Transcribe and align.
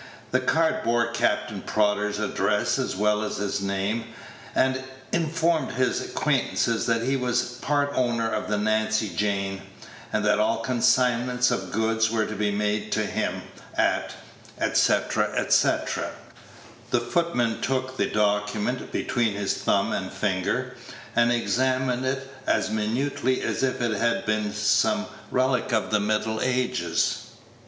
The 0.31 0.39
card 0.39 0.81
bore 0.83 1.11
Captain 1.11 1.61
Prodder's 1.61 2.17
address 2.17 2.79
as 2.79 2.95
well 2.95 3.21
as 3.21 3.37
his 3.37 3.61
name, 3.61 4.05
and 4.55 4.83
informed 5.11 5.73
his 5.73 6.01
acquaintances 6.01 6.87
that 6.87 7.03
he 7.03 7.15
was 7.15 7.59
part 7.61 7.91
owner 7.93 8.27
of 8.27 8.49
the 8.49 8.57
Nancy 8.57 9.09
Jane, 9.09 9.61
and 10.11 10.25
that 10.25 10.39
all 10.39 10.61
consignments 10.63 11.51
of 11.51 11.71
goods 11.71 12.09
were 12.09 12.25
to 12.25 12.33
be 12.33 12.49
made 12.49 12.91
to 12.93 13.05
him 13.05 13.43
at, 13.75 14.13
etc., 14.59 15.35
etc. 15.37 16.09
The 16.89 16.99
footman 17.01 17.61
took 17.61 17.95
the 17.97 18.07
document 18.09 18.91
between 18.91 19.35
his 19.35 19.53
thumb 19.53 19.91
and 19.93 20.11
finger, 20.11 20.75
and 21.15 21.31
examined 21.31 22.05
it 22.07 22.27
as 22.47 22.71
minutely 22.71 23.43
as 23.43 23.61
if 23.61 23.79
it 23.83 23.91
had 23.99 24.25
been 24.25 24.51
some 24.51 25.05
relic 25.29 25.71
of 25.71 25.91
the 25.91 25.99
Middle 25.99 26.39
Ages. 26.41 27.27